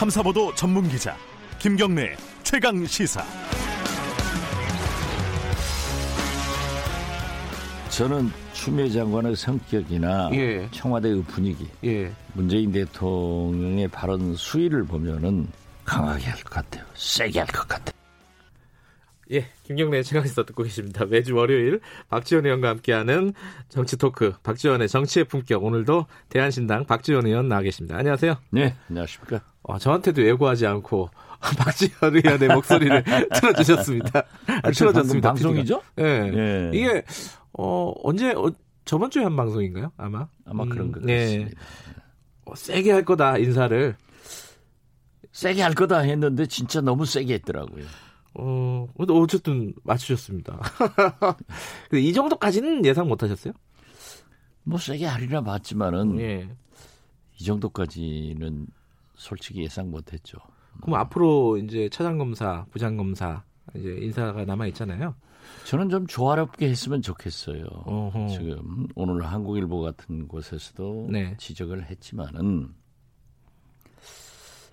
탐사보도 0.00 0.54
전문 0.54 0.88
기자 0.88 1.14
김경래 1.58 2.16
최강 2.42 2.86
시사. 2.86 3.22
저는 7.90 8.30
추미애 8.54 8.88
장관의 8.88 9.36
성격이나 9.36 10.30
예. 10.32 10.66
청와대의 10.70 11.22
분위기, 11.24 11.68
예. 11.84 12.10
문재인 12.32 12.72
대통령의 12.72 13.88
발언 13.88 14.34
수위를 14.34 14.84
보면은 14.84 15.46
강하게 15.84 16.30
할 16.30 16.36
것 16.44 16.48
같아요. 16.48 16.82
세게 16.94 17.38
할 17.40 17.46
것 17.48 17.68
같아요. 17.68 17.99
예, 19.32 19.46
김경래 19.62 20.02
최강시사 20.02 20.42
듣고 20.44 20.64
계십니다. 20.64 21.04
매주 21.04 21.36
월요일 21.36 21.80
박지원 22.08 22.46
의원과 22.46 22.68
함께하는 22.68 23.32
정치 23.68 23.96
토크, 23.96 24.32
박지원의 24.42 24.88
정치의 24.88 25.24
품격. 25.26 25.62
오늘도 25.62 26.06
대한신당 26.28 26.84
박지원 26.84 27.26
의원 27.26 27.48
나와 27.48 27.62
계십니다. 27.62 27.96
안녕하세요. 27.96 28.36
네, 28.50 28.74
안녕하십니까. 28.88 29.42
어, 29.62 29.78
저한테도 29.78 30.26
예고하지 30.26 30.66
않고 30.66 31.10
박지원 31.58 32.16
의원의 32.16 32.48
목소리를 32.48 33.04
틀어주셨습니다. 33.34 34.24
아, 34.64 34.70
틀어줬습니다. 34.72 35.28
방송이죠? 35.28 35.80
예. 36.00 36.04
예. 36.04 36.70
이게 36.74 37.04
어, 37.52 37.92
언제 38.02 38.32
어, 38.32 38.50
저번 38.84 39.10
주에 39.10 39.22
한 39.22 39.36
방송인가요? 39.36 39.92
아마. 39.96 40.26
아마 40.44 40.64
그런 40.64 40.90
것 40.90 41.08
예. 41.08 41.20
같습니다. 41.20 41.60
어, 42.46 42.54
세게 42.56 42.90
할 42.90 43.04
거다 43.04 43.38
인사를. 43.38 43.94
세게 45.30 45.62
할 45.62 45.74
거다 45.74 46.00
했는데 46.00 46.46
진짜 46.46 46.80
너무 46.80 47.06
세게 47.06 47.34
했더라고요. 47.34 47.84
어, 48.34 48.86
어쨌든 48.96 49.74
맞추셨습니다. 49.82 50.58
근데 51.90 52.02
이 52.02 52.12
정도까지는 52.12 52.84
예상 52.84 53.08
못 53.08 53.22
하셨어요? 53.22 53.52
뭐 54.62 54.78
세게 54.78 55.06
하리라 55.06 55.42
봤지만은 55.42 56.20
예. 56.20 56.48
이 57.38 57.44
정도까지는 57.44 58.66
솔직히 59.16 59.62
예상 59.62 59.90
못 59.90 60.12
했죠. 60.12 60.38
그럼 60.80 61.00
앞으로 61.00 61.56
이제 61.58 61.88
차장 61.90 62.18
검사, 62.18 62.64
부장 62.70 62.96
검사 62.96 63.42
이제 63.74 63.98
인사가 64.00 64.44
남아 64.44 64.66
있잖아요. 64.68 65.14
저는 65.66 65.88
좀 65.88 66.06
조화롭게 66.06 66.68
했으면 66.68 67.02
좋겠어요. 67.02 67.64
어허. 67.64 68.28
지금 68.28 68.86
오늘 68.94 69.24
한국일보 69.24 69.80
같은 69.80 70.28
곳에서도 70.28 71.08
네. 71.10 71.34
지적을 71.38 71.88
했지만은 71.90 72.74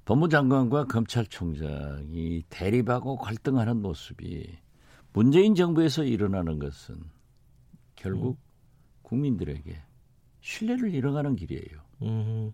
법무장관과 0.08 0.86
검찰총장이 0.86 2.44
대립하고 2.48 3.18
갈등하는 3.18 3.82
모습이 3.82 4.58
문재인 5.12 5.54
정부에서 5.54 6.06
일어나는 6.06 6.60
것은 6.60 6.96
결국 7.98 8.40
국민들에게 9.02 9.78
신뢰를 10.40 10.94
잃어가는 10.94 11.36
길이에요. 11.36 11.82
음, 12.04 12.54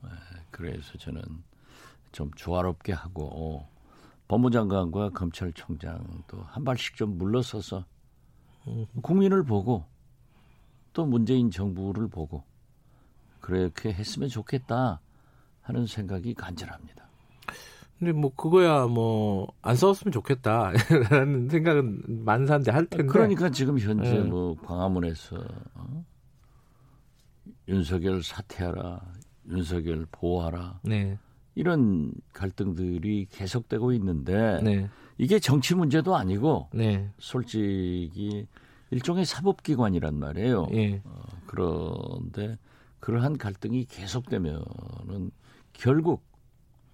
그래서 0.50 0.98
저는 0.98 1.22
좀 2.12 2.32
조화롭게 2.36 2.92
하고 2.92 3.68
법무장관과 4.30 5.12
검찰총장도 5.12 6.42
한 6.42 6.64
발씩 6.64 6.96
좀 6.96 7.20
물러서서 7.20 7.86
국민을 9.04 9.44
보고 9.44 9.86
또 10.94 11.06
문재인 11.06 11.52
정부를 11.52 12.08
보고 12.08 12.46
그렇게 13.42 13.94
했으면 13.94 14.28
좋겠다 14.28 15.02
하는 15.62 15.86
생각이 15.86 16.34
간절합니다. 16.34 17.13
근데 18.04 18.12
뭐 18.12 18.34
그거야 18.36 18.86
뭐 18.88 19.48
안 19.62 19.78
싸웠으면 19.78 20.12
좋겠다라는 20.12 21.48
생각은 21.50 22.04
만사인데 22.26 22.72
할 22.72 22.86
텐데. 22.86 23.06
그러니까 23.06 23.50
지금 23.50 23.80
현재 23.80 24.12
네. 24.12 24.20
뭐 24.20 24.56
광화문에서 24.56 25.38
어? 25.76 26.06
윤석열 27.70 28.22
사퇴하라, 28.22 29.00
윤석열 29.48 30.06
보호하라 30.12 30.82
네, 30.84 31.18
이런 31.56 32.12
갈등들이 32.34 33.28
계속되고 33.32 33.94
있는데 33.94 34.60
네, 34.62 34.90
이게 35.18 35.40
정치 35.40 35.76
문제도 35.76 36.14
아니고 36.14 36.70
네, 36.74 37.10
솔직히 37.20 38.46
일종의 38.92 39.26
사법기관이란 39.26 40.20
말이에요. 40.20 40.68
예, 40.74 41.02
어, 41.06 41.24
그런데 41.46 42.58
그러한 43.00 43.38
갈등이 43.38 43.86
계속되면은 43.86 45.32
결국 45.72 46.33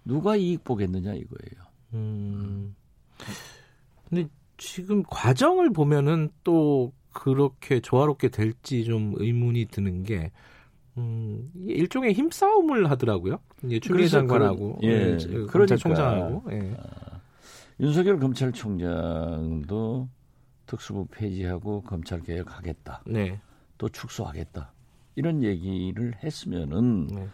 누가 0.10 0.36
이익 0.36 0.64
보겠느냐 0.64 1.14
이거예요. 1.14 1.70
음. 1.94 2.76
근데 4.10 4.28
지금 4.58 5.04
과정을 5.04 5.72
보면은 5.72 6.30
또 6.44 6.92
그렇게 7.14 7.80
조화롭게 7.80 8.30
될지 8.30 8.84
좀 8.84 9.14
의문이 9.18 9.66
드는 9.66 10.04
게. 10.04 10.32
음, 10.98 11.52
일종의 11.56 12.14
힘싸움을 12.14 12.90
하더라고요. 12.90 13.38
이제 13.64 13.80
추미애 13.80 14.08
장관하고 14.08 14.80
예, 14.82 15.18
저 15.18 15.30
그러니까. 15.30 15.54
검찰총장하고 15.54 16.44
예. 16.52 16.76
윤석열 17.80 18.20
검찰총장도 18.20 20.10
특수부 20.66 21.06
폐지하고 21.12 21.82
검찰 21.84 22.20
개혁하겠다. 22.22 23.04
네, 23.06 23.40
또 23.78 23.88
축소하겠다. 23.88 24.74
이런 25.16 25.44
얘기를 25.44 26.16
했으면은 26.22 27.08
네, 27.08 27.30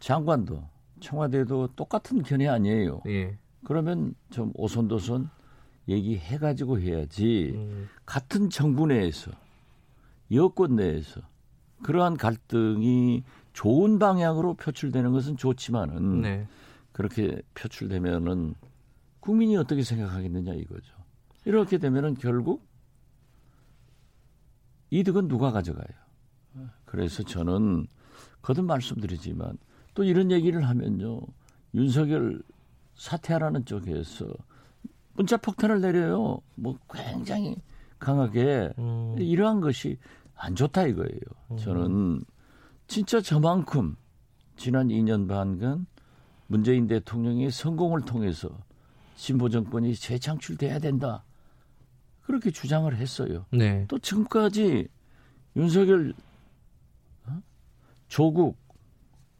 장관도 0.00 0.73
청와대도 1.00 1.68
똑같은 1.76 2.22
견해 2.22 2.48
아니에요. 2.48 3.02
예. 3.06 3.38
그러면 3.64 4.14
좀 4.30 4.52
오손도손 4.54 5.28
얘기해가지고 5.88 6.80
해야지 6.80 7.52
음, 7.54 7.88
같은 8.06 8.50
정부 8.50 8.86
내에서 8.86 9.30
여권 10.32 10.76
내에서 10.76 11.20
그러한 11.82 12.16
갈등이 12.16 13.22
좋은 13.52 13.98
방향으로 13.98 14.54
표출되는 14.54 15.12
것은 15.12 15.36
좋지만은 15.36 16.22
네, 16.22 16.48
그렇게 16.92 17.42
표출되면은 17.54 18.54
국민이 19.20 19.56
어떻게 19.56 19.82
생각하겠느냐 19.82 20.54
이거죠. 20.54 20.94
이렇게 21.44 21.78
되면은 21.78 22.14
결국 22.14 22.66
이득은 24.90 25.28
누가 25.28 25.50
가져가요. 25.50 25.86
그래서 26.84 27.22
저는 27.22 27.86
거듭 28.42 28.64
말씀드리지만 28.64 29.58
또 29.94 30.04
이런 30.04 30.30
얘기를 30.30 30.66
하면요. 30.66 31.20
윤석열 31.74 32.42
사퇴하라는 32.96 33.64
쪽에서 33.64 34.26
문자 35.14 35.36
폭탄을 35.36 35.80
내려요. 35.80 36.40
뭐 36.54 36.78
굉장히 36.92 37.56
강하게 37.98 38.72
음, 38.78 39.16
이러한 39.18 39.60
것이 39.60 39.98
안 40.34 40.54
좋다 40.54 40.86
이거예요. 40.86 41.58
저는 41.58 42.22
진짜 42.86 43.20
저만큼 43.20 43.96
지난 44.56 44.88
2년 44.88 45.28
반간 45.28 45.86
문재인 46.46 46.86
대통령의 46.86 47.50
성공을 47.50 48.02
통해서 48.02 48.50
진보 49.16 49.48
정권이 49.48 49.94
재창출돼야 49.94 50.80
된다. 50.80 51.24
그렇게 52.22 52.50
주장을 52.50 52.94
했어요. 52.94 53.46
네, 53.52 53.84
또 53.88 53.98
지금까지 53.98 54.88
윤석열, 55.56 56.14
어? 57.26 57.42
조국, 58.08 58.56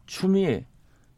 추미애 0.06 0.66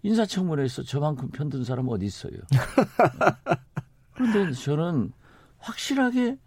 인사청문회에서 0.02 0.82
저만큼 0.82 1.30
편든 1.30 1.64
사람 1.64 1.88
어디 1.88 2.06
있어요? 2.06 2.34
그런데 4.14 4.52
저는 4.52 5.12
확실하게 5.58 6.38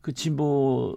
그 0.00 0.12
진보 0.12 0.96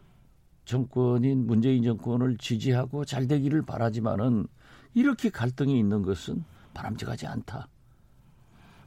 정권인 0.66 1.46
문재인 1.46 1.84
정권을 1.84 2.38
지지하고 2.38 3.04
잘 3.06 3.28
되기를 3.28 3.64
바라지만은 3.64 4.48
이렇게 4.94 5.30
갈등이 5.30 5.78
있는 5.78 6.04
것은 6.04 6.44
바람직하지 6.74 7.28
않다. 7.28 7.68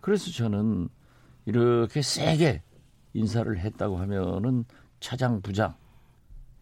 그래서 0.00 0.30
저는 0.30 0.88
이렇게 1.44 2.00
세게 2.00 2.62
인사를 3.12 3.58
했다고 3.58 3.98
하면은 3.98 4.64
차장 5.00 5.42
부장 5.42 5.74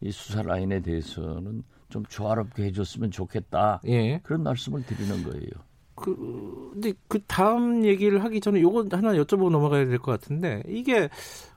이 0.05 0.11
수사 0.13 0.43
라인에 0.43 0.81
대해서는 0.81 1.63
좀 1.89 2.05
조화롭게 2.07 2.65
해줬으면 2.65 3.11
좋겠다. 3.11 3.81
예. 3.87 4.19
그런 4.23 4.43
말씀을 4.43 4.85
드리는 4.85 5.25
거예요. 5.25 5.49
그 5.95 6.71
근데 6.73 6.93
그 7.09 7.21
다음 7.27 7.85
얘기를 7.87 8.23
하기 8.23 8.41
전에 8.41 8.61
요거 8.61 8.87
하나 8.91 9.15
여쭤보고 9.15 9.51
넘어가야 9.51 9.87
될 9.87 9.99
것 9.99 10.11
같은데 10.13 10.63
이게 10.69 11.09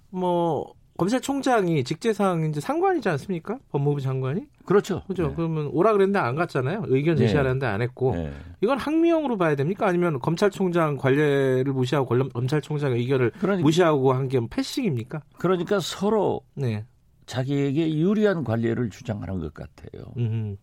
뭐 0.10 0.74
검찰총장이 0.98 1.84
직제상 1.84 2.46
이제 2.46 2.60
상관이지 2.62 3.10
않습니까? 3.10 3.60
법무부 3.72 4.00
장관이 4.00 4.46
그렇죠. 4.66 5.04
그죠? 5.08 5.28
네. 5.28 5.34
그러면 5.36 5.68
오라 5.74 5.92
그랬는데 5.94 6.20
안 6.20 6.36
갔잖아요. 6.36 6.84
의견 6.88 7.16
네. 7.16 7.24
제시하라는데 7.24 7.66
안 7.66 7.82
했고 7.82 8.16
네. 8.16 8.32
이건 8.62 8.78
항명으로 8.78 9.38
봐야 9.38 9.56
됩니까? 9.56 9.88
아니면 9.88 10.20
검찰총장 10.20 10.98
관례를 10.98 11.66
무시하고 11.74 12.16
검찰총장의 12.30 13.00
의견을 13.02 13.32
그러니까, 13.40 13.64
무시하고 13.64 14.14
한 14.14 14.28
게 14.30 14.40
패싱입니까? 14.50 15.22
그러니까 15.38 15.80
서로 15.80 16.42
네. 16.56 16.86
자기에게 17.28 17.96
유리한 17.98 18.44
관례를 18.44 18.90
주장하는 18.90 19.40
것 19.40 19.54
같아요. 19.54 20.06
음. 20.18 20.58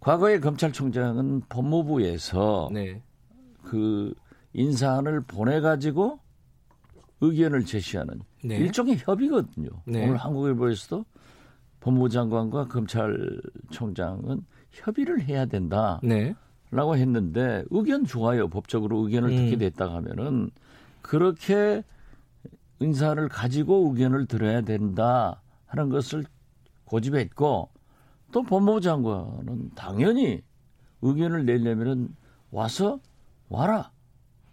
과거에 0.00 0.38
검찰총장은 0.38 1.42
법무부에서 1.48 2.70
네. 2.72 3.02
그 3.62 4.14
인사안을 4.54 5.22
보내가지고 5.22 6.20
의견을 7.20 7.64
제시하는 7.64 8.20
네. 8.44 8.56
일종의 8.56 8.98
협의거든요. 8.98 9.68
네. 9.84 10.04
오늘 10.04 10.16
한국일보에서도 10.16 11.04
법무부 11.80 12.08
장관과 12.08 12.68
검찰총장은 12.68 14.44
협의를 14.70 15.22
해야 15.22 15.44
된다. 15.46 16.00
네. 16.04 16.34
라고 16.70 16.96
했는데 16.96 17.64
의견 17.70 18.04
좋아요. 18.04 18.48
법적으로 18.48 19.04
의견을 19.06 19.30
음. 19.30 19.36
듣게 19.36 19.56
됐다 19.56 19.92
하면은 19.92 20.50
그렇게 21.02 21.82
인사를 22.80 23.28
가지고 23.28 23.90
의견을 23.90 24.26
들어야 24.26 24.60
된다 24.60 25.42
하는 25.66 25.88
것을 25.88 26.24
고집했고 26.84 27.70
또 28.32 28.42
법무부 28.42 28.80
장관은 28.80 29.70
당연히 29.74 30.42
의견을 31.02 31.46
내려면은 31.46 32.14
와서 32.50 33.00
와라. 33.48 33.92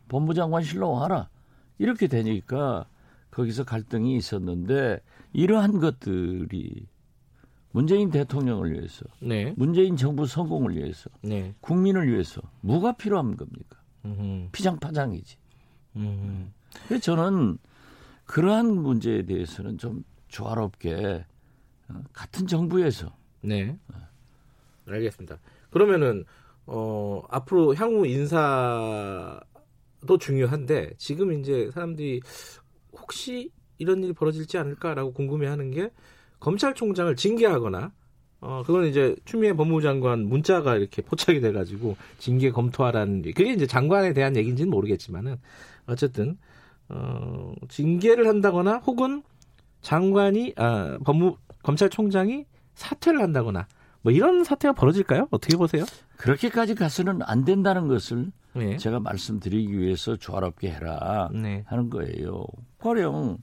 법무장관실로 0.09 0.91
와라. 0.91 1.29
이렇게 1.77 2.07
되니까 2.07 2.85
거기서 3.31 3.63
갈등이 3.63 4.15
있었는데 4.15 4.99
이러한 5.33 5.79
것들이 5.79 6.87
문재인 7.71 8.11
대통령을 8.11 8.73
위해서 8.73 9.05
네. 9.19 9.53
문재인 9.57 9.97
정부 9.97 10.27
성공을 10.27 10.75
위해서 10.75 11.09
네. 11.23 11.55
국민을 11.61 12.07
위해서 12.07 12.41
뭐가 12.61 12.93
필요한 12.93 13.35
겁니까? 13.35 13.79
음. 14.05 14.49
피장파장이지. 14.51 15.37
음. 15.95 16.53
그래서 16.87 17.01
저는 17.01 17.57
그러한 18.25 18.73
문제에 18.81 19.23
대해서는 19.25 19.77
좀 19.77 20.03
조화롭게 20.27 21.25
어, 21.89 22.03
같은 22.13 22.47
정부에서 22.47 23.15
네. 23.41 23.77
알겠습니다. 24.87 25.37
그러면은 25.69 26.23
어 26.65 27.21
앞으로 27.29 27.75
향후 27.75 28.07
인사도 28.07 29.39
중요한데 30.19 30.93
지금 30.97 31.33
이제 31.33 31.69
사람들이 31.73 32.21
혹시 32.93 33.51
이런 33.77 34.03
일이 34.03 34.13
벌어질지 34.13 34.57
않을까라고 34.57 35.13
궁금해하는 35.13 35.71
게 35.71 35.91
검찰총장을 36.39 37.13
징계하거나 37.15 37.91
어 38.41 38.63
그건 38.65 38.85
이제 38.85 39.15
추미애 39.25 39.53
법무부 39.53 39.81
장관 39.81 40.25
문자가 40.25 40.75
이렇게 40.75 41.01
포착이 41.01 41.41
돼가지고 41.41 41.97
징계 42.17 42.51
검토하라는 42.51 43.21
그게 43.21 43.53
이제 43.53 43.65
장관에 43.65 44.13
대한 44.13 44.35
얘기인지는 44.35 44.69
모르겠지만은 44.69 45.37
어쨌든 45.85 46.37
어 46.89 47.53
징계를 47.69 48.27
한다거나 48.27 48.77
혹은 48.77 49.24
장관이 49.81 50.53
아 50.57 50.97
법무 51.03 51.38
검찰총장이 51.63 52.45
사퇴를 52.75 53.21
한다거나 53.21 53.68
뭐 54.01 54.12
이런 54.12 54.44
사태가 54.44 54.74
벌어질까요? 54.74 55.27
어떻게 55.31 55.56
보세요? 55.56 55.85
그렇게까지 56.18 56.75
가서는 56.75 57.21
안 57.24 57.45
된다는 57.45 57.88
것을 57.88 58.31
네. 58.53 58.77
제가 58.77 59.00
말씀드리기 59.00 59.77
위해서 59.77 60.15
조화롭게 60.15 60.69
해라 60.71 61.30
네. 61.33 61.63
하는 61.68 61.89
거예요. 61.89 62.45
가령 62.80 63.38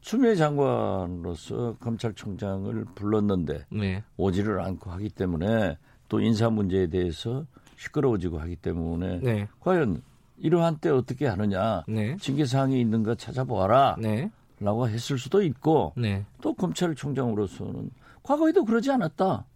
추미애 0.00 0.34
장관으로서 0.34 1.76
검찰총장을 1.80 2.84
불렀는데 2.94 3.66
네. 3.70 4.02
오지를 4.16 4.60
않고 4.60 4.90
하기 4.90 5.10
때문에 5.10 5.76
또 6.08 6.20
인사 6.20 6.48
문제에 6.50 6.86
대해서 6.86 7.44
시끄러워지고 7.76 8.38
하기 8.40 8.56
때문에 8.56 9.20
네. 9.22 9.48
과연 9.60 10.02
이러한 10.40 10.78
때 10.78 10.90
어떻게 10.90 11.26
하느냐 11.26 11.84
네. 11.88 12.16
징계 12.16 12.44
사항이 12.44 12.80
있는가 12.80 13.14
찾아보아라 13.16 13.96
네. 13.98 14.30
라고 14.60 14.88
했을 14.88 15.18
수도 15.18 15.42
있고 15.42 15.92
네. 15.96 16.24
또 16.40 16.54
검찰총장으로서는 16.54 17.90
과거에도 18.22 18.64
그러지 18.64 18.90
않았다. 18.90 19.46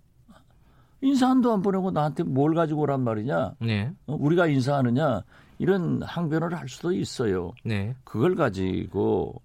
인사한도 1.01 1.53
안 1.53 1.63
보내고 1.63 1.91
나한테 1.91 2.23
뭘 2.23 2.55
가지고 2.55 2.83
오란 2.83 3.03
말이냐? 3.03 3.55
네. 3.61 3.93
어, 4.07 4.17
우리가 4.19 4.47
인사하느냐? 4.47 5.23
이런 5.59 6.03
항변을 6.03 6.55
할 6.55 6.69
수도 6.69 6.93
있어요. 6.93 7.53
네. 7.65 7.95
그걸 8.05 8.37
가지고 8.37 9.43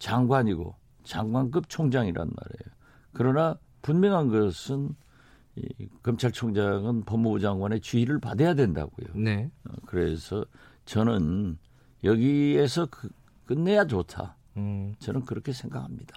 장관이고 0.00 0.74
장관급 1.04 1.68
총장이란 1.68 2.28
말이에요. 2.28 2.74
그러나 3.12 3.56
분명한 3.82 4.28
것은 4.28 4.96
이 5.56 5.88
검찰총장은 6.02 7.04
법무부 7.04 7.38
장관의 7.40 7.80
지휘를 7.80 8.18
받아야 8.20 8.54
된다고요. 8.54 9.06
네. 9.14 9.50
어, 9.68 9.72
그래서 9.86 10.44
저는 10.84 11.58
여기에서 12.02 12.86
그- 12.86 13.08
끝내야 13.46 13.86
좋다. 13.86 14.36
음. 14.56 14.94
저는 14.98 15.24
그렇게 15.24 15.52
생각합니다. 15.52 16.16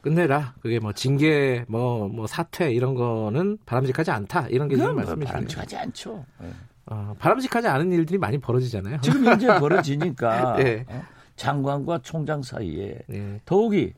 끝내라. 0.00 0.54
그게 0.60 0.78
뭐 0.78 0.92
징계, 0.92 1.64
뭐, 1.68 2.08
뭐 2.08 2.26
사퇴 2.26 2.72
이런 2.72 2.94
거는 2.94 3.58
바람직하지 3.66 4.10
않다. 4.12 4.48
이런 4.48 4.68
게 4.68 4.76
지금 4.76 4.90
뭐 4.90 4.96
말씀이시네요. 4.96 5.26
바람직하지 5.26 5.76
않죠. 5.76 6.24
예. 6.42 6.52
어, 6.86 7.14
바람직하지 7.18 7.66
않은 7.66 7.92
일들이 7.92 8.16
많이 8.18 8.38
벌어지잖아요. 8.38 9.00
지금 9.00 9.24
현재 9.24 9.46
벌어지니까 9.58 10.56
네. 10.56 10.84
어? 10.88 11.02
장관과 11.36 11.98
총장 12.02 12.42
사이에 12.42 12.98
네. 13.08 13.40
더욱이 13.44 13.92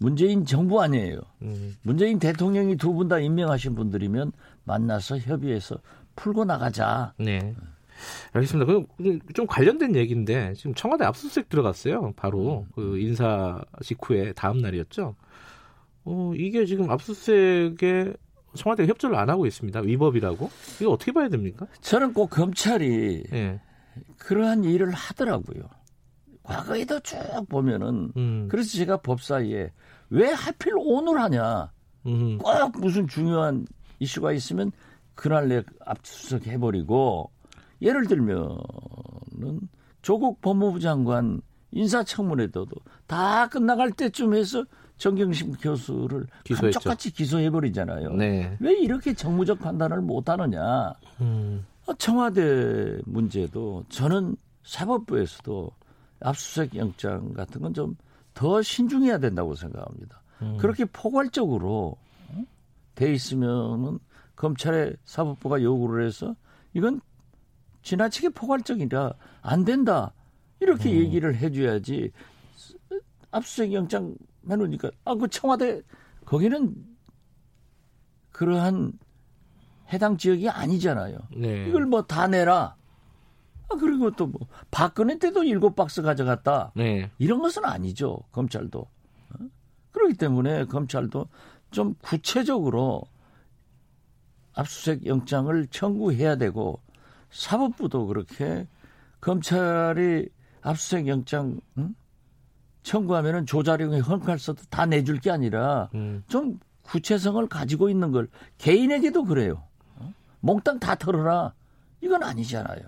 문재인 0.00 0.44
정부 0.46 0.80
아니에요. 0.80 1.20
음. 1.42 1.76
문재인 1.82 2.18
대통령이 2.18 2.76
두 2.76 2.92
분 2.94 3.08
다 3.08 3.18
임명하신 3.20 3.74
분들이면 3.74 4.32
만나서 4.64 5.18
협의해서 5.18 5.76
풀고 6.16 6.44
나가자. 6.46 7.12
네. 7.18 7.54
알겠습니다. 8.32 8.64
그럼 8.66 8.86
좀 9.34 9.46
관련된 9.46 9.94
얘기인데 9.94 10.54
지금 10.54 10.74
청와대 10.74 11.04
압수수색 11.04 11.50
들어갔어요. 11.50 12.12
바로 12.16 12.66
그 12.74 12.98
인사 12.98 13.60
직후에 13.82 14.32
다음 14.32 14.58
날이었죠. 14.62 15.14
어, 16.04 16.32
이게 16.34 16.64
지금 16.64 16.90
압수수색에 16.90 18.14
청와대가 18.54 18.88
협조를 18.88 19.16
안 19.16 19.28
하고 19.28 19.44
있습니다. 19.46 19.80
위법이라고. 19.80 20.50
이거 20.80 20.90
어떻게 20.90 21.12
봐야 21.12 21.28
됩니까? 21.28 21.66
저는 21.82 22.14
꼭 22.14 22.30
검찰이 22.30 23.24
예. 23.34 23.60
그러한 24.16 24.64
일을 24.64 24.90
하더라고요. 24.92 25.62
과거에도 26.50 26.98
쭉 27.00 27.18
보면은 27.48 28.12
음. 28.16 28.48
그래서 28.50 28.76
제가 28.76 28.98
법사위에 28.98 29.70
왜 30.10 30.32
하필 30.32 30.72
오늘 30.76 31.20
하냐. 31.20 31.70
음. 32.06 32.38
꼭 32.38 32.80
무슨 32.80 33.06
중요한 33.06 33.66
이슈가 34.00 34.32
있으면 34.32 34.72
그날 35.14 35.48
내 35.48 35.62
압수수색 35.84 36.46
해버리고 36.48 37.30
예를 37.82 38.06
들면은 38.06 38.58
조국 40.02 40.40
법무부 40.40 40.80
장관 40.80 41.40
인사청문회도 41.72 42.66
다 43.06 43.48
끝나갈 43.48 43.92
때쯤 43.92 44.34
해서 44.34 44.64
정경심 44.96 45.52
교수를. 45.52 46.26
감쪽같이 46.54 47.12
기소해버리잖아요. 47.12 48.12
네. 48.14 48.56
왜 48.60 48.74
이렇게 48.74 49.14
정무적 49.14 49.60
판단을 49.60 50.00
못하느냐. 50.02 50.94
음. 51.20 51.64
어, 51.86 51.94
청와대 51.94 52.98
문제도 53.06 53.84
저는 53.88 54.36
사법부에서도 54.64 55.70
압수수색 56.20 56.74
영장 56.76 57.32
같은 57.32 57.60
건 57.60 57.72
좀 57.74 57.96
더 58.32 58.62
신중해야 58.62 59.18
된다고 59.18 59.54
생각합니다. 59.56 60.22
음. 60.42 60.56
그렇게 60.58 60.84
포괄적으로 60.84 61.96
어? 62.28 62.44
돼 62.94 63.12
있으면은 63.12 63.98
검찰의 64.36 64.96
사법부가 65.04 65.60
요구를 65.62 66.06
해서 66.06 66.34
이건 66.72 67.00
지나치게 67.82 68.28
포괄적이라 68.30 69.12
안 69.42 69.64
된다 69.64 70.12
이렇게 70.60 70.90
얘기를 70.96 71.34
해줘야지 71.36 72.12
압수수색 73.32 73.72
영장 73.72 74.14
해놓으니까 74.48 74.90
아 75.04 75.14
그 75.16 75.26
청와대 75.28 75.82
거기는 76.24 76.72
그러한 78.30 78.92
해당 79.92 80.16
지역이 80.16 80.48
아니잖아요. 80.48 81.18
네. 81.36 81.66
이걸 81.68 81.84
뭐 81.86 82.02
다 82.02 82.28
내라. 82.28 82.76
아, 83.70 83.76
그리고 83.78 84.10
또 84.12 84.26
뭐 84.26 84.40
박근혜 84.70 85.18
때도 85.18 85.44
일곱 85.44 85.74
박스 85.76 86.02
가져갔다. 86.02 86.72
네. 86.74 87.10
이런 87.18 87.40
것은 87.40 87.64
아니죠. 87.64 88.18
검찰도. 88.32 88.80
어? 88.80 89.34
그렇기 89.92 90.14
때문에 90.14 90.64
검찰도 90.66 91.26
좀 91.70 91.94
구체적으로 92.02 93.02
압수수색 94.54 95.06
영장을 95.06 95.66
청구해야 95.68 96.36
되고 96.36 96.80
사법부도 97.30 98.06
그렇게 98.06 98.66
검찰이 99.20 100.28
압수수색 100.62 101.06
영장 101.06 101.60
응? 101.78 101.94
청구하면은 102.82 103.46
조자룡의 103.46 104.00
헐칼서도 104.00 104.64
다 104.70 104.86
내줄 104.86 105.20
게 105.20 105.30
아니라 105.30 105.90
음. 105.94 106.24
좀 106.28 106.58
구체성을 106.82 107.46
가지고 107.48 107.88
있는 107.88 108.10
걸 108.10 108.28
개인에게도 108.58 109.24
그래요. 109.24 109.62
어? 109.96 110.12
몽땅 110.40 110.80
다 110.80 110.94
털어라. 110.96 111.54
이건 112.00 112.22
아니잖아요. 112.22 112.80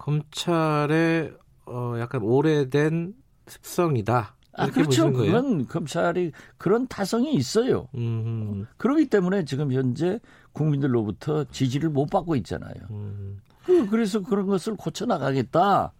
검찰의 0.00 1.34
어, 1.66 1.94
약간 1.98 2.22
오래된 2.22 3.14
습성이다. 3.46 4.34
아, 4.54 4.66
그렇죠. 4.66 5.12
그건 5.12 5.66
검찰이 5.66 6.32
그런 6.58 6.86
타성이 6.88 7.34
있어요. 7.34 7.88
음, 7.94 8.66
그렇기 8.76 9.06
때문에 9.08 9.44
지금 9.44 9.72
현재 9.72 10.18
국민들로부터 10.52 11.44
지지를 11.44 11.90
못 11.90 12.06
받고 12.06 12.34
있잖아요. 12.36 12.74
음, 12.90 13.38
그- 13.64 13.88
그래서 13.88 14.20
그런 14.20 14.46
것을 14.46 14.74
고쳐 14.76 15.06
나가겠다. 15.06 15.92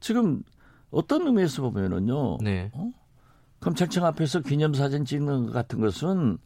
지금 0.00 0.42
어떤 0.90 1.26
의미에서 1.26 1.62
보면은요. 1.62 2.38
네. 2.42 2.70
검찰청 3.60 4.04
앞에서 4.04 4.40
기념사진 4.40 5.04
찍는 5.06 5.46
것 5.46 5.52
같은 5.52 5.80
것은 5.80 6.36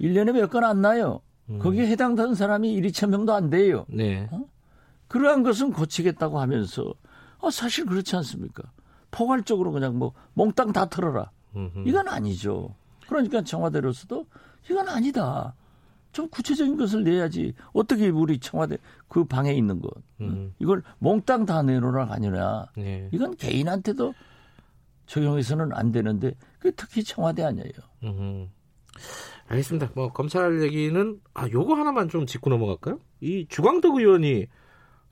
1년에 0.00 0.32
몇 0.32 0.50
건 0.50 0.64
안 0.64 0.80
나요. 0.82 1.20
음. 1.48 1.58
거기에 1.60 1.86
해당되는 1.86 2.34
사람이 2.34 2.72
1, 2.74 2.86
2천 2.88 3.10
명도 3.10 3.32
안 3.32 3.48
돼요. 3.50 3.86
네. 3.88 4.28
그러한 5.14 5.44
것은 5.44 5.70
고치겠다고 5.72 6.40
하면서 6.40 6.92
아, 7.40 7.48
사실 7.48 7.86
그렇지 7.86 8.16
않습니까? 8.16 8.64
포괄적으로 9.12 9.70
그냥 9.70 9.96
뭐 9.96 10.12
몽땅 10.32 10.72
다 10.72 10.86
털어라. 10.86 11.30
이건 11.86 12.08
아니죠. 12.08 12.74
그러니까 13.06 13.42
청와대로서도 13.42 14.26
이건 14.68 14.88
아니다. 14.88 15.54
좀 16.10 16.28
구체적인 16.30 16.76
것을 16.76 17.04
내야지. 17.04 17.54
어떻게 17.72 18.08
우리 18.08 18.40
청와대 18.40 18.76
그 19.06 19.24
방에 19.24 19.52
있는 19.52 19.80
것. 19.80 19.92
음. 20.20 20.52
이걸 20.58 20.82
몽땅 20.98 21.46
다 21.46 21.62
내놓으라 21.62 22.08
아니냐. 22.10 22.66
네. 22.76 23.08
이건 23.12 23.36
개인한테도 23.36 24.14
적용해서는 25.06 25.74
안 25.74 25.92
되는데 25.92 26.34
그 26.58 26.74
특히 26.74 27.04
청와대 27.04 27.44
아니에요. 27.44 27.70
음. 28.02 28.50
알겠습니다. 29.46 29.90
뭐 29.94 30.12
검찰 30.12 30.60
얘기는 30.60 31.20
아 31.34 31.48
요거 31.48 31.76
하나만 31.76 32.08
좀 32.08 32.26
짚고 32.26 32.50
넘어갈까요? 32.50 32.98
이 33.20 33.46
주광덕 33.48 33.94
의원이 33.94 34.48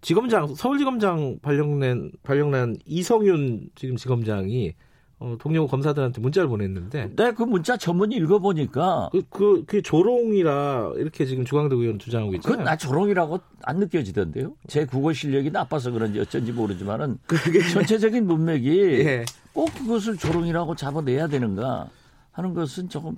지검장 0.02 0.54
서울지검장 0.54 1.38
발령낸 1.40 2.12
발령난 2.22 2.76
이성윤 2.84 3.70
지금 3.74 3.96
지검장이 3.96 4.74
어, 5.22 5.36
동료 5.38 5.68
검사들한테 5.68 6.20
문자를 6.20 6.48
보냈는데. 6.48 7.10
네, 7.14 7.32
그 7.32 7.44
문자 7.44 7.76
전문이 7.76 8.16
읽어보니까. 8.16 9.10
그, 9.12 9.22
그, 9.30 9.64
그 9.64 9.80
조롱이라 9.80 10.94
이렇게 10.96 11.24
지금 11.26 11.44
주광덕 11.44 11.78
의원 11.78 12.00
주장하고 12.00 12.34
있잖아요. 12.34 12.58
그나 12.58 12.76
조롱이라고 12.76 13.38
안 13.62 13.78
느껴지던데요. 13.78 14.56
제 14.66 14.84
국어 14.84 15.12
실력이 15.12 15.52
나빠서 15.52 15.92
그런지 15.92 16.18
어쩐지 16.18 16.50
모르지만은. 16.50 17.18
그게. 17.24 17.60
전체적인 17.70 18.26
문맥이. 18.26 18.68
예. 19.06 19.24
꼭 19.52 19.72
그것을 19.74 20.16
조롱이라고 20.16 20.74
잡아내야 20.74 21.28
되는가 21.28 21.88
하는 22.32 22.52
것은 22.52 22.88
조금. 22.88 23.14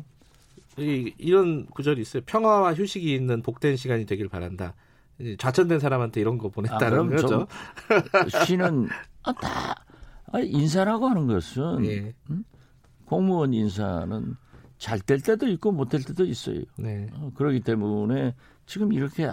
이, 0.76 1.10
이런 1.16 1.64
구절이 1.66 2.02
있어요. 2.02 2.22
평화와 2.26 2.74
휴식이 2.74 3.14
있는 3.14 3.40
복된 3.40 3.76
시간이 3.76 4.04
되길 4.04 4.28
바란다. 4.28 4.74
좌천된 5.38 5.78
사람한테 5.80 6.20
이런 6.20 6.38
거 6.38 6.48
보냈다는 6.48 6.98
아, 7.00 7.16
거죠. 7.16 7.46
쉬는, 8.46 8.88
아, 9.22 9.32
다. 9.32 9.84
인사라고 10.42 11.08
하는 11.08 11.26
것은 11.28 11.82
네. 11.82 12.12
음? 12.30 12.44
공무원 13.04 13.54
인사는 13.54 14.34
잘 14.78 14.98
될 15.00 15.20
때도 15.20 15.46
있고 15.48 15.70
못 15.70 15.88
될 15.88 16.02
때도 16.02 16.24
있어요. 16.24 16.62
네. 16.76 17.06
어, 17.14 17.30
그렇기 17.34 17.60
때문에 17.60 18.34
지금 18.66 18.92
이렇게 18.92 19.30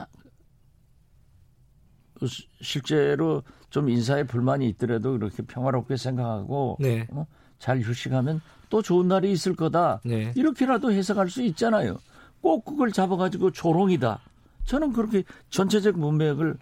실제로 2.62 3.42
좀 3.72 3.90
인사에 3.90 4.24
불만이 4.24 4.68
있더라도 4.70 5.14
그렇게 5.14 5.42
평화롭게 5.44 5.98
생각하고 5.98 6.78
네. 6.80 7.08
어? 7.12 7.26
잘 7.58 7.80
휴식하면 7.82 8.42
또 8.70 8.82
좋은 8.82 9.08
날이 9.08 9.32
있을 9.32 9.56
거다. 9.56 10.02
네. 10.06 10.32
이렇게라도 10.36 10.92
해석할 10.92 11.30
수 11.30 11.42
있잖아요. 11.44 11.98
꼭 12.42 12.64
그걸 12.66 12.92
잡아가지고 12.92 13.52
조롱이다. 13.52 14.20
저는 14.66 14.94
그렇게 14.94 15.24
전체적 15.50 15.98
문맥을 15.98 16.58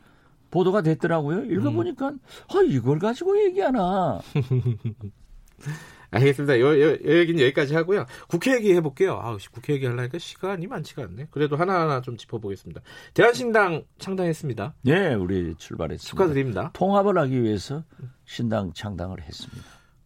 보도가 0.51 0.81
됐더라고요. 0.81 1.45
읽어보니까 1.45 2.09
음. 2.09 2.19
아, 2.49 2.61
이걸 2.65 2.99
가지고 2.99 3.39
얘기하나. 3.45 4.19
알겠습니다. 6.11 6.59
요, 6.59 6.79
요, 6.79 6.91
요 6.91 6.97
얘기는 7.03 7.39
여기까지 7.39 7.75
하고요. 7.75 8.05
국회 8.27 8.55
얘기 8.55 8.73
해볼게요. 8.73 9.13
아, 9.21 9.37
국회 9.51 9.73
얘기 9.73 9.85
하려니까 9.85 10.17
시간이 10.17 10.65
많지가 10.65 11.03
않네. 11.03 11.27
그래도 11.29 11.55
하나하나 11.55 12.01
좀 12.01 12.17
짚어보겠습니다. 12.17 12.81
대한신당 13.13 13.83
창당했습니다. 13.99 14.73
네, 14.81 15.13
우리 15.13 15.53
출발했습니다. 15.55 16.09
축하드립니다. 16.09 16.71
통합을 16.73 17.17
하기 17.19 17.43
위해서 17.43 17.83
신당 18.25 18.73
창당을 18.73 19.21
했습니다. 19.21 19.63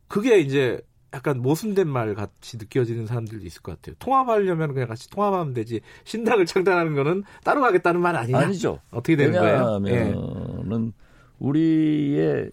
그게 0.10 0.40
이제 0.40 0.82
약간 1.14 1.42
모순된 1.42 1.88
말 1.88 2.16
같이 2.16 2.58
느껴지는 2.58 3.06
사람들도 3.06 3.46
있을 3.46 3.62
것 3.62 3.74
같아요. 3.76 3.96
통합하려면 4.00 4.74
그냥 4.74 4.88
같이 4.88 5.10
통합하면 5.10 5.54
되지. 5.54 5.82
신당을 6.06 6.46
창단하는 6.46 6.96
거는 6.96 7.24
따로 7.44 7.62
가겠다는 7.62 8.02
말 8.02 8.16
아니냐? 8.16 8.40
아니죠. 8.40 8.80
어떻게 8.92 9.16
되는 9.16 9.40
거예요? 9.40 9.80
왜냐하면은 9.84 10.88
예. 10.88 10.92
우리의 11.40 12.50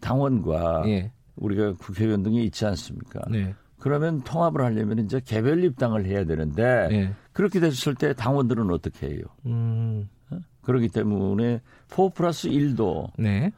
당원과 0.00 0.82
예. 0.86 1.12
우리가 1.36 1.74
국회의원 1.74 2.22
등이 2.24 2.44
있지 2.44 2.66
않습니까? 2.66 3.20
네. 3.30 3.54
그러면 3.78 4.22
통합을 4.22 4.60
하려면 4.62 4.98
이제 4.98 5.20
개별 5.24 5.62
입당을 5.64 6.04
해야 6.06 6.24
되는데 6.24 6.88
네. 6.88 7.14
그렇게 7.32 7.60
됐을 7.60 7.94
때 7.94 8.12
당원들은 8.12 8.70
어떻게 8.70 9.08
해요? 9.08 9.22
음. 9.46 10.08
어? 10.30 10.38
그렇기 10.62 10.88
때문에 10.88 11.60
4 11.88 12.08
플러스 12.14 12.48
1도 12.48 13.10
네. 13.18 13.52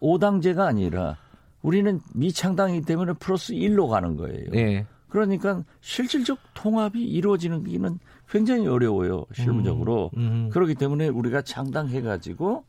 5당제가 0.00 0.60
아니라 0.60 1.18
우리는 1.62 2.00
미창당이기 2.14 2.86
때문에 2.86 3.14
플러스 3.14 3.52
1로 3.52 3.88
가는 3.88 4.16
거예요. 4.16 4.50
네. 4.50 4.86
그러니까 5.08 5.64
실질적 5.80 6.38
통합이 6.54 7.02
이루어지는 7.02 7.64
게는 7.64 7.98
굉장히 8.28 8.66
어려워요. 8.66 9.26
실무적으로. 9.34 10.10
음, 10.16 10.20
음. 10.20 10.48
그렇기 10.50 10.76
때문에 10.76 11.08
우리가 11.08 11.42
창당해 11.42 12.00
가지고 12.00 12.64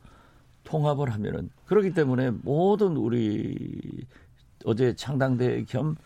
통합을 0.64 1.10
하면은 1.14 1.50
그렇기 1.66 1.94
때문에 1.94 2.30
모든 2.30 2.96
우리 2.96 4.04
어제 4.64 4.94
창당대 4.94 5.64
겸 5.64 5.96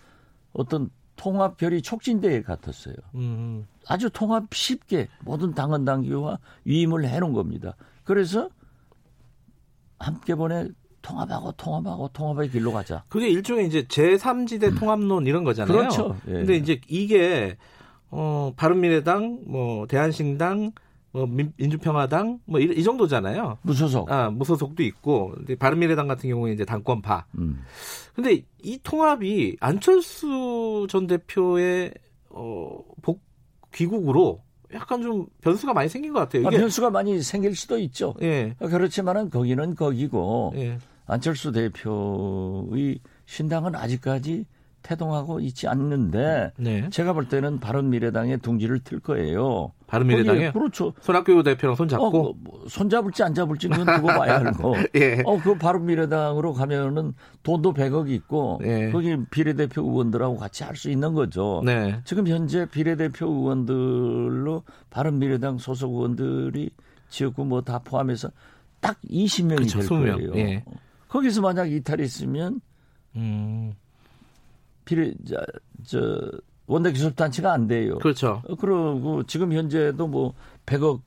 어떤 0.53 0.91
통합 1.17 1.57
결의 1.57 1.81
촉진대회 1.83 2.43
같았어요. 2.43 2.95
음. 3.15 3.67
아주 3.89 4.11
통합 4.11 4.55
쉽게 4.55 5.09
모든 5.25 5.55
당원 5.55 5.85
당규와 5.85 6.39
위임을 6.65 7.07
해놓은 7.07 7.33
겁니다. 7.33 7.75
그래서 8.05 8.51
함께 9.99 10.35
보내 10.35 10.69
통합하고 11.07 11.53
통합하고 11.53 12.09
통합의 12.09 12.51
길로 12.51 12.73
가자. 12.73 13.05
그게 13.09 13.29
일종의 13.29 13.69
이제 13.69 13.85
제3지대 13.85 14.73
음. 14.73 14.75
통합론 14.75 15.27
이런 15.27 15.45
거잖아요. 15.45 15.77
그렇죠. 15.77 16.17
예. 16.27 16.33
근데 16.33 16.57
이제 16.57 16.81
이게 16.89 17.57
어 18.11 18.53
바른미래당, 18.57 19.45
뭐 19.47 19.87
대한신당, 19.87 20.73
뭐 21.13 21.27
민주평화당 21.57 22.41
뭐 22.45 22.59
이, 22.59 22.65
이 22.65 22.83
정도잖아요. 22.83 23.59
무소속. 23.63 24.11
아, 24.11 24.31
무소속도 24.31 24.83
있고. 24.83 25.33
근데 25.37 25.55
바른미래당 25.55 26.09
같은 26.09 26.29
경우에 26.29 26.53
이제 26.53 26.65
당권파. 26.65 27.27
음. 27.39 27.63
근데 28.15 28.43
이 28.63 28.79
통합이 28.83 29.59
안철수 29.61 30.87
전 30.91 31.07
대표의 31.07 31.95
어, 32.31 32.81
복 33.03 33.23
귀국으로 33.73 34.43
약간 34.75 35.03
좀 35.03 35.27
변수가 35.41 35.73
많이 35.73 35.89
생긴 35.89 36.13
것 36.13 36.19
같아요. 36.19 36.49
아, 36.49 36.51
변수가 36.51 36.91
많이 36.91 37.23
생길 37.23 37.55
수도 37.55 37.79
있죠. 37.79 38.15
예. 38.23 38.57
그렇지만은 38.59 39.31
거기는 39.31 39.77
거기고 39.77 40.55
예. 40.57 40.79
안철수 41.07 41.53
대표의 41.53 42.99
신당은 43.27 43.75
아직까지 43.75 44.47
태동하고 44.83 45.41
있지 45.41 45.67
않는데 45.67 46.53
네. 46.59 46.89
제가 46.91 47.13
볼 47.13 47.29
때는 47.29 47.59
바른미래당의 47.59 48.39
둥지를 48.39 48.79
틀 48.85 49.01
거예요. 49.01 49.73
바른미래당에 49.89 50.53
그렇죠. 50.53 50.93
손학규 51.01 51.43
대표랑 51.43 51.75
손잡고 51.75 52.07
어, 52.07 52.35
뭐, 52.39 52.65
손잡을지 52.69 53.25
안 53.25 53.35
잡을지는 53.35 53.79
두고 53.85 54.07
봐야 54.07 54.37
알고. 54.39 54.77
예. 54.95 55.23
어, 55.25 55.41
그 55.43 55.59
바른미래당으로 55.59 56.53
가면은 56.53 57.15
돈도 57.43 57.75
100억이 57.75 58.11
있고 58.11 58.61
예. 58.65 58.91
거기 58.93 59.17
비례대표 59.29 59.83
의원들하고 59.83 60.37
같이 60.37 60.63
할 60.63 60.77
수 60.77 60.89
있는 60.89 61.15
거죠. 61.15 61.63
네. 61.65 62.01
지금 62.05 62.29
현재 62.29 62.67
비례대표 62.67 63.27
의원들로 63.27 64.63
바른미래당 64.91 65.59
소속 65.59 65.95
의원들이 65.95 66.71
지역구 67.09 67.45
뭐 67.45 67.61
다 67.63 67.81
포함해서 67.81 68.31
딱 68.81 69.01
20명이 69.11 69.57
그렇죠, 69.57 69.81
될 69.81 69.89
거예요. 69.89 70.33
예. 70.37 70.65
거기서 71.17 71.41
만약 71.41 71.73
이탈했으면 71.73 72.61
음. 73.17 73.73
비례 74.85 75.15
저, 75.27 75.37
저 75.83 76.31
원내 76.67 76.93
교섭단체가 76.93 77.51
안 77.55 77.67
돼요. 77.67 77.97
그렇죠. 77.99 78.43
어, 78.47 78.55
그리고 78.55 79.23
지금 79.23 79.55
현재도 79.55 80.09
뭐 80.09 80.35
100억 80.67 81.01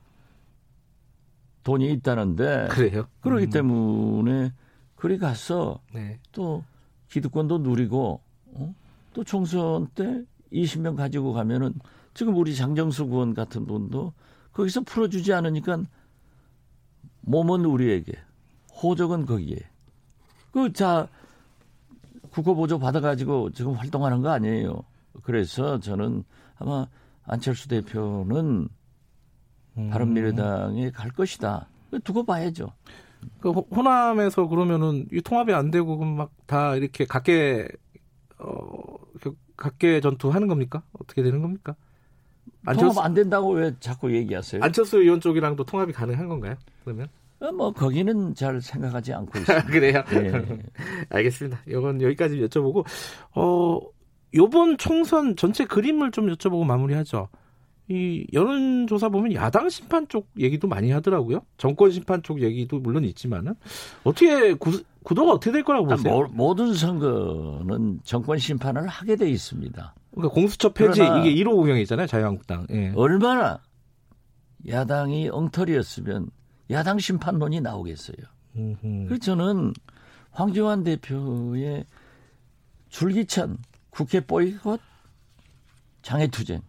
돈이 1.64 1.92
있다는데 1.94 2.70
그래요. 2.72 3.08
그러기 3.22 3.46
음. 3.46 3.50
때문에 3.52 4.54
그리 4.96 5.20
가서 5.20 5.80
네. 5.94 6.20
또 6.32 6.64
기득권도 7.10 7.60
누리고 7.60 8.20
어? 8.54 8.76
또 9.14 9.24
총선 9.24 9.88
때 9.94 10.24
20명 10.52 10.96
가지고 10.96 11.34
가면은 11.34 11.76
지금 12.16 12.36
우리 12.36 12.56
장정수 12.56 13.04
의원 13.04 13.36
같은 13.36 13.68
분도 13.68 14.14
거기서 14.54 14.82
풀어주지 14.82 15.34
않으니까 15.34 15.84
몸은 17.22 17.66
우리에게 17.66 18.14
호적은 18.82 19.28
거기에 19.28 19.69
그 20.52 20.72
자 20.74 21.08
국고보조 22.32 22.80
받아가지고 22.80 23.52
지금 23.52 23.74
활동하는 23.74 24.22
거 24.22 24.30
아니에요. 24.30 24.84
그래서 25.24 25.80
저는 25.80 26.24
아마 26.58 26.88
안철수 27.24 27.68
대표는 27.68 28.70
음. 29.78 29.90
바른미래당에 29.90 30.92
갈 30.92 31.12
것이다. 31.12 31.68
두고 32.04 32.26
봐야죠. 32.26 32.72
그 33.42 33.50
호남에서 33.52 34.48
그러면은 34.48 35.08
이 35.12 35.22
통합이 35.22 35.54
안 35.54 35.72
되고 35.72 35.98
막 36.04 36.32
다 36.46 36.76
이렇게 36.76 37.06
각계 37.06 37.68
어 38.40 38.74
각계 39.58 40.00
전투하는 40.02 40.48
겁니까? 40.48 40.84
어떻게 40.94 41.22
되는 41.22 41.42
겁니까? 41.42 41.76
안철수, 42.66 42.94
통합 42.96 43.06
안 43.06 43.14
된다고 43.14 43.52
왜 43.52 43.76
자꾸 43.80 44.14
얘기하세요? 44.14 44.64
안철수 44.64 44.98
의원 45.00 45.20
쪽이랑도 45.20 45.64
통합이 45.66 45.94
가능한 45.94 46.28
건가요? 46.30 46.56
그러면? 46.84 47.08
어, 47.42 47.52
뭐 47.52 47.72
거기는 47.72 48.36
잘 48.36 48.62
생각하지 48.62 49.14
않고 49.14 49.40
있습니다. 49.40 49.66
그래요? 49.68 50.04
네. 50.10 50.32
알겠습니다. 51.10 51.62
이건 51.68 52.02
여기까지 52.02 52.38
여쭤보고 52.42 52.86
어 53.36 53.80
요번 54.36 54.78
총선 54.78 55.36
전체 55.36 55.66
그림을 55.66 56.12
좀 56.12 56.28
여쭤보고 56.28 56.66
마무리하죠. 56.66 57.30
이 57.92 58.28
여론조사 58.34 59.10
보면 59.10 59.34
야당 59.34 59.68
심판 59.68 60.08
쪽 60.08 60.28
얘기도 60.38 60.68
많이 60.68 60.92
하더라고요. 60.92 61.42
정권 61.58 61.90
심판 61.90 62.22
쪽 62.22 62.42
얘기도 62.42 62.78
물론 62.80 63.04
있지만은 63.04 63.56
어떻게 64.04 64.54
구, 64.54 64.84
구도가 65.04 65.32
어떻게 65.34 65.52
될 65.52 65.64
거라고 65.64 65.88
아, 65.88 65.96
보세요? 65.96 66.24
아, 66.24 66.28
모든 66.32 66.74
선거는 66.74 68.02
정권 68.04 68.38
심판을 68.38 68.88
하게 68.88 69.16
돼 69.16 69.28
있습니다. 69.28 69.96
그러니까 70.12 70.34
공수처 70.36 70.70
폐지 70.70 71.02
이게 71.02 71.34
1호 71.44 71.56
공영이잖아요, 71.56 72.06
자유한국당. 72.06 72.68
예. 72.70 72.92
얼마나 72.96 73.60
야당이 74.68 75.30
엉터리였으면 75.30 76.30
야당 76.72 77.00
심판론이 77.00 77.62
나오겠어요. 77.62 78.18
음흠. 78.56 79.06
그래서 79.08 79.18
저는 79.24 79.74
황교안 80.32 80.84
대표의 80.84 81.86
줄기찬 82.90 83.58
국회 83.90 84.20
보이콧 84.20 84.80
장애투쟁 86.02 86.62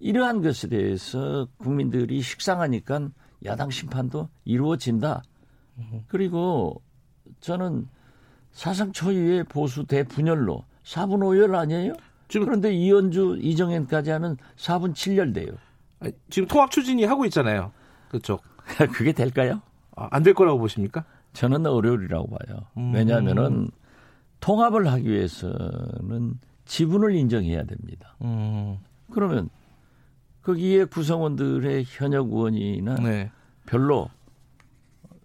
이러한 0.00 0.42
것에 0.42 0.68
대해서 0.68 1.46
국민들이 1.58 2.20
식상하니까 2.20 3.10
야당 3.44 3.70
심판도 3.70 4.28
이루어진다. 4.44 5.22
그리고 6.08 6.82
저는 7.40 7.88
사상 8.52 8.92
초유의 8.92 9.44
보수 9.44 9.84
대분열로 9.84 10.64
4분 10.84 11.18
5열 11.20 11.54
아니에요? 11.54 11.94
지금- 12.28 12.46
그런데 12.46 12.72
이현주, 12.74 13.38
이정현까지 13.40 14.10
하면 14.10 14.36
4분 14.56 14.92
7열 14.94 15.34
돼요. 15.34 15.52
아, 16.00 16.06
지금 16.30 16.46
통합 16.48 16.70
추진이 16.70 17.04
하고 17.04 17.24
있잖아요. 17.26 17.72
그쪽. 18.10 18.42
그게 18.92 19.12
될까요? 19.12 19.60
아, 19.96 20.08
안될 20.10 20.34
거라고 20.34 20.58
보십니까? 20.58 21.04
저는 21.32 21.66
어려울이라고 21.66 22.28
봐요. 22.28 22.66
음. 22.76 22.92
왜냐하면은 22.94 23.70
통합을 24.40 24.86
하기 24.88 25.08
위해서는 25.08 26.38
지분을 26.64 27.14
인정해야 27.14 27.64
됩니다. 27.64 28.16
음. 28.22 28.78
그러면 29.10 29.48
거기에 30.42 30.84
구성원들의 30.84 31.84
현역 31.86 32.32
의원이나 32.32 32.96
네. 32.96 33.30
별로 33.66 34.10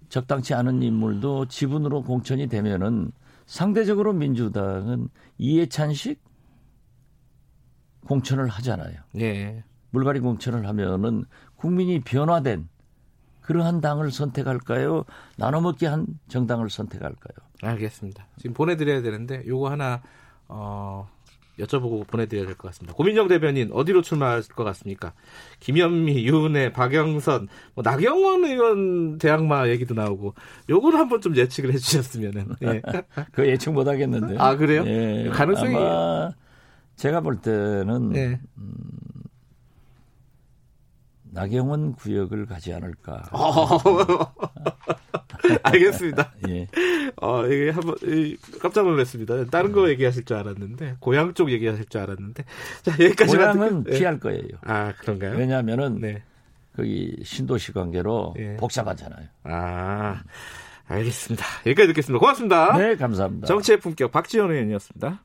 적당치 0.09 0.53
않은 0.53 0.83
인물도 0.83 1.47
지분으로 1.47 2.03
공천이 2.03 2.47
되면은 2.47 3.11
상대적으로 3.45 4.13
민주당은 4.13 5.09
이해찬식 5.37 6.21
공천을 8.05 8.47
하잖아요. 8.47 8.95
예. 9.19 9.63
물갈이 9.91 10.19
공천을 10.19 10.67
하면은 10.67 11.25
국민이 11.55 11.99
변화된 12.01 12.69
그러한 13.47 13.79
당을 13.79 14.11
선택할까요? 14.11 15.05
나눠먹기 15.37 15.85
한 15.85 16.05
정당을 16.27 16.69
선택할까요? 16.69 17.47
알겠습니다. 17.63 18.27
지금 18.37 18.53
보내드려야 18.53 19.01
되는데 19.01 19.41
요거 19.47 19.69
하나 19.69 20.01
어, 20.49 21.07
여쭤보고 21.57 22.05
보내드려야 22.07 22.45
될 22.45 22.55
것 22.57 22.67
같습니다. 22.67 22.93
고민정 22.93 23.29
대변인 23.29 23.69
어디로 23.71 24.01
출마할 24.01 24.43
것 24.43 24.63
같습니까? 24.65 25.13
김현미, 25.61 26.27
유은혜, 26.27 26.73
박영선, 26.73 27.47
뭐 27.73 27.83
나경원 27.83 28.43
의원 28.43 29.17
대항마 29.17 29.69
얘기도 29.69 29.93
나오고 29.95 30.35
요거를 30.69 30.99
한번 30.99 31.21
좀 31.21 31.35
예측을 31.35 31.73
해주셨으면은. 31.73 32.47
예. 32.63 32.81
그 33.31 33.47
예측 33.47 33.71
못 33.71 33.87
하겠는데요. 33.87 34.39
아, 34.39 34.55
그래요? 34.57 34.83
예, 34.85 35.29
가능성이- 35.31 36.33
제가 36.97 37.21
볼 37.21 37.37
때는 37.41 38.13
예. 38.17 38.39
나경원 41.31 41.95
구역을 41.95 42.45
가지 42.45 42.73
않을까. 42.73 43.23
알겠습니다. 45.63 46.33
예. 46.49 46.67
어, 47.21 47.45
이게 47.45 47.69
한번 47.69 47.95
이, 48.03 48.35
깜짝 48.59 48.85
놀랐습니다. 48.85 49.45
다른 49.45 49.71
거 49.71 49.89
얘기하실 49.89 50.25
줄 50.25 50.37
알았는데 50.37 50.97
고향 50.99 51.33
쪽 51.33 51.51
얘기하실 51.51 51.85
줄 51.85 52.01
알았는데 52.01 52.43
자 52.83 52.91
여기까지만 52.91 53.57
고향은 53.57 53.83
듣고- 53.83 53.93
예. 53.93 53.97
피할 53.99 54.19
거예요. 54.19 54.41
아 54.63 54.93
그런가요? 54.99 55.37
왜냐하면은 55.37 55.99
네. 56.01 56.23
거기 56.75 57.15
신도시 57.23 57.71
관계로 57.73 58.35
예. 58.39 58.55
복잡하잖아요. 58.57 59.27
아 59.43 60.21
알겠습니다. 60.87 61.45
여기까지 61.65 61.87
듣겠습니다. 61.87 62.19
고맙습니다. 62.19 62.77
네, 62.77 62.95
감사합니다. 62.95 63.47
정치의 63.47 63.79
품격 63.79 64.11
박지원 64.11 64.51
의원이었습니다. 64.51 65.23